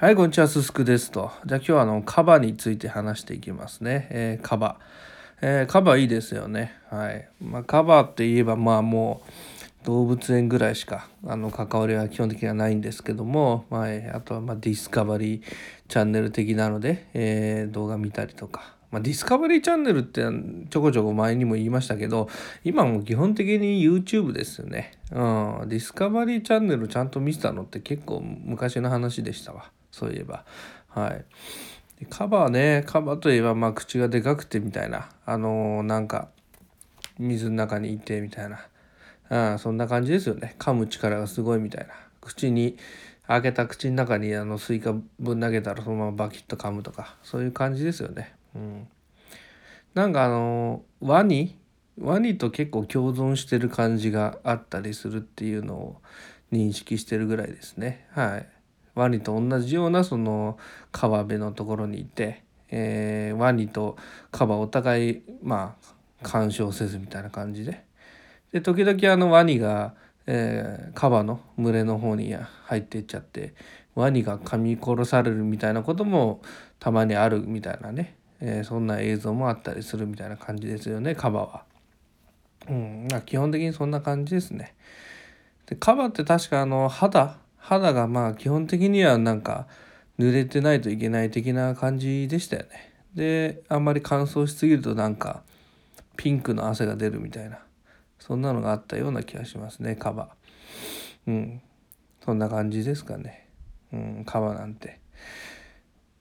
[0.00, 1.30] はい、こんにちは、すすくですと。
[1.44, 4.08] じゃあ今日はあの、カバについて話していきますね。
[4.10, 4.78] えー、カバ。
[5.42, 6.72] えー、カバいいですよね。
[6.88, 7.28] はい。
[7.38, 9.20] まあ、カバって言えば、まあも
[9.82, 15.42] う、動物園ぐらいしか、あの、関わりは基本的にはないんですけども、まあ、あとは、まあ、ディスカバリー
[15.86, 20.22] チャンネル的なので、えー、動画見たりとか、まあ、ディスカバリーチャンネルって
[20.70, 22.30] ちょこちょこ前にも言いましたけど、
[22.64, 24.92] 今も基本的に YouTube ですよね。
[25.12, 25.68] うん。
[25.68, 29.70] ディスカバリーチャンネルちゃんと見てたのって結構昔の話でしたわ。
[29.90, 30.44] そういえば。
[30.88, 31.24] はい。
[32.08, 35.10] カバーねカバーといえばまあ口がでかくてみたいな。
[35.26, 36.28] あのー、なんか
[37.18, 38.66] 水の中にいてみたいな。
[39.28, 40.56] あそんな感じですよね。
[40.58, 41.94] 噛む力がすごいみたいな。
[42.20, 42.76] 口に
[43.26, 47.16] 開けた口の中にあのスイカぶん投げたらそのままバキッと噛むとか。
[47.22, 48.34] そういう感じですよね。
[48.54, 48.88] うん。
[49.94, 51.56] なんかあのワニ？
[52.00, 56.00] ワニと結構共存してる感じがあったりするっていうのを
[56.50, 58.06] 認識してるぐらいですね。
[58.12, 58.48] はい。
[58.94, 60.58] ワニと同じようなその
[60.92, 63.96] 川辺のところにいて、えー、ワニと
[64.30, 67.84] カバお互いまあ干渉せずみたいな感じで
[68.52, 69.94] で時々あのワニが、
[70.26, 73.54] えー、カバの群れの方に入っていっちゃって
[73.94, 76.40] ワニが噛み殺されるみたいなことも
[76.78, 81.64] たまにあるみたいなね、えー、そんな映像もあったりするみたいな感じですよねカバは。
[82.68, 84.74] うん、基本的にそんな感じですね。
[85.66, 87.38] でカバって確かあの肌
[87.70, 89.68] 肌がまあ基本的にはなんか
[90.18, 92.92] 濡れてないといけない的な感じでしたよね。
[93.14, 95.44] であんまり乾燥しすぎるとなんか
[96.16, 97.60] ピンクの汗が出るみたいな
[98.18, 100.30] そんなのがあったような気がしますねカバ
[101.28, 101.62] うん。
[102.24, 103.46] そんな感じですかね。
[103.92, 104.98] うんカバなんて。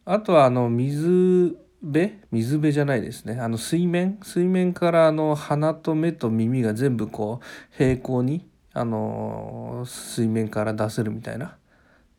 [0.06, 2.14] あとはあの水辺？
[2.32, 3.40] 水辺じゃないですね。
[3.42, 4.20] あの水面？
[4.22, 8.48] 水面からあの鼻と目と耳が全部こう平行に
[8.80, 11.58] あの水面から出せるみたいな。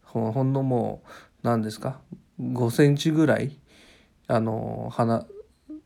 [0.02, 1.08] ほんのもう
[1.42, 2.00] 何ですか
[2.38, 3.56] ？5センチぐらい
[4.26, 5.24] あの鼻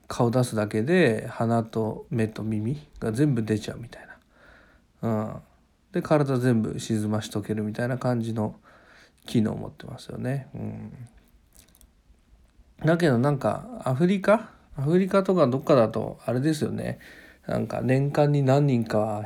[0.08, 4.08] 顔出すだけで鼻と目と耳が全部出ちゃうみたい
[5.00, 5.08] な。
[5.08, 5.36] うん、
[5.92, 8.56] で体全部沈ましとけるみたいな感じの
[9.26, 10.48] 機能を持ってますよね。
[10.56, 10.92] うん、
[12.84, 14.50] だけどなんかアフリカ？
[14.76, 16.98] アフリカとかどっかだとあれですよね。
[17.46, 19.24] なんか年間に何人か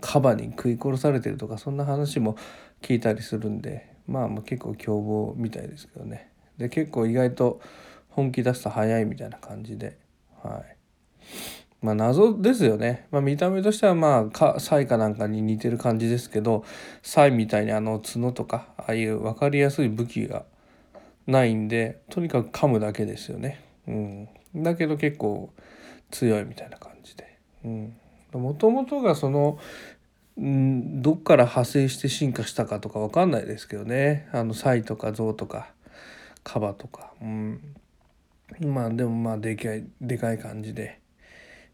[0.00, 2.36] カバに食い殺されてるとかそんな話も
[2.82, 6.30] 聞いたりするんでまあまあ結構凶暴みたいですけどね。
[6.56, 7.60] で結構意外と
[8.08, 9.98] 本気出すと早いみたいな感じで。
[10.42, 10.76] はい。
[11.80, 16.64] まあ謎ですよね、まあ、見た目としてはまあサイかなんかに似てる感じですけど
[17.02, 20.44] サイみたいにあの角とかああいう分かりやすい武器が
[21.28, 23.64] ないんでとにかく噛むだけですよね。
[23.86, 24.28] うん。
[24.56, 25.52] だけど結構
[26.10, 27.38] 強いみたいな感じで。
[27.64, 27.96] うん。
[28.32, 29.58] もともとがその
[30.40, 35.72] んどっから派生して進化したかとか分かんないですけどねあのサイとかゾウとか
[36.44, 37.60] カバとか、うん、
[38.60, 41.00] まあでもまあでかいでかい感じで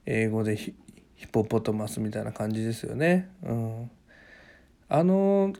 [0.06, 0.74] 英語でヒ
[1.30, 3.30] ポポトマスみたいな感じですよね。
[3.42, 3.90] うん、
[4.88, 5.52] あの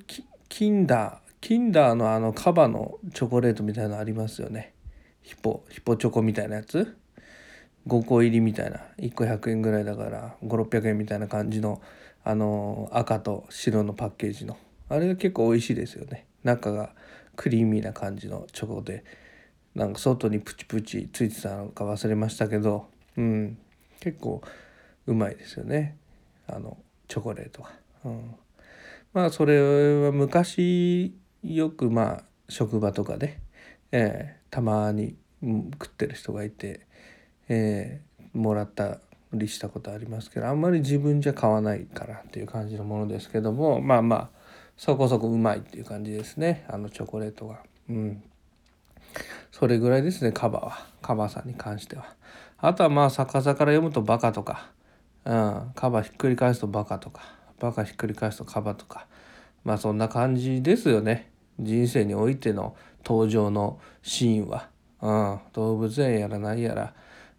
[0.48, 4.74] キンダーキンダーのあのカバのチョコレートみたいなのありますよね。
[5.22, 6.96] ヒポヒポチョコみたいなやつ。
[7.86, 8.80] 5個入りみたいな。
[8.98, 11.80] 1個100円ぐらいだから5600円みたいな感じの
[12.24, 14.56] あの赤と白のパッケージの。
[14.88, 16.26] あれが結構美味しいですよね。
[16.42, 16.90] 中が
[17.36, 19.04] クリーミーな感じのチョコで。
[19.74, 22.88] なんか外にプチプチついてたのか忘れましたけど。
[23.16, 23.58] うん。
[24.00, 24.42] 結構
[25.06, 25.96] うまいですよね。
[26.46, 26.76] あの
[27.08, 27.70] チョコレートが。
[28.04, 28.34] うん、
[29.12, 29.60] まあそれ
[30.02, 33.40] は昔よくまあ職場とかで、
[33.92, 36.86] えー、たまに食ってる人がいて
[37.48, 38.98] えー、もらった
[39.32, 44.44] りしたことありますけどあんまり自分じゃ買わないからっていう感じのものですけどもまあまあ
[44.76, 46.64] そこそこうまいっていう感じですね。
[46.68, 47.60] あのチョコレートが。
[47.88, 48.22] うん。
[49.52, 50.86] それぐらいですねカバーは。
[51.00, 52.06] カバーさんに関しては。
[52.58, 54.70] あとはまあ逆さから読むとバカとか、
[55.24, 57.22] うん、カバーひっくり返すとバカとか。
[57.60, 59.06] バカひっくり返すとカバーとか。
[59.64, 61.30] まあそんな感じですよね。
[61.60, 62.74] 人生においての
[63.04, 64.68] 登場のシーンは。
[65.00, 66.94] うん、動物園やらないやら。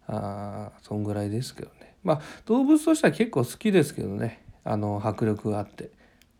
[0.08, 1.96] あそんぐらいですけどね。
[2.04, 4.42] まあ動物としては結構好きですけどね。
[4.64, 5.90] あの迫力があって。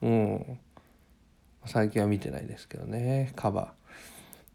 [0.02, 0.58] うん。
[1.64, 3.32] 最近は見てないですけどね。
[3.34, 3.72] カバ、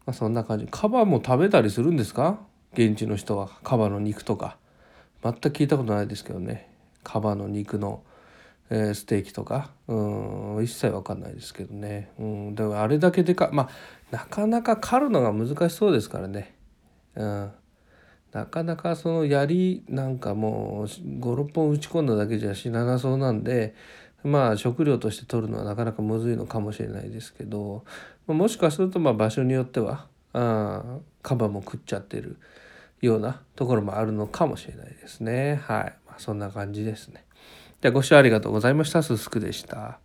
[0.06, 0.68] まあ、そんな感じ。
[0.70, 2.40] カバーも食べたりするんですか？
[2.72, 3.50] 現地の人は。
[3.62, 4.56] カバの肉とか。
[5.22, 6.70] 全く聞いたことないですけどね。
[7.04, 8.02] カバの肉の、
[8.70, 9.72] えー、ステーキとか。
[9.88, 10.64] うん。
[10.64, 12.10] 一切わかんないですけどね。
[12.18, 12.54] うん。
[12.54, 13.68] でもあれだけでかまあ
[14.10, 16.54] なかなか狩るのが難しそうですからね。
[17.14, 17.50] うん。
[18.32, 23.74] なかなかその槍なんかもう56本打ち込んだだけじゃ死ななそうなんで
[24.24, 27.84] まあ食料として取るのはなかなかむずいのかもしれないですけど
[28.26, 30.82] もしかするとまあ場所によってはあ
[31.22, 32.38] カバも食っちゃってる
[33.02, 37.24] ようなところもあるのかもしれないですねはい、まあ、そんな感じですね。
[37.82, 39.02] ではご視聴ありがとうございました。
[39.02, 39.98] すすくでした。